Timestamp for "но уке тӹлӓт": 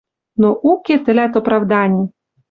0.41-1.33